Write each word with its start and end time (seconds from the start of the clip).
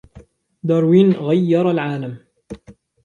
داروين 0.63 1.13
غيرَ 1.13 1.71
العالم. 1.71 2.17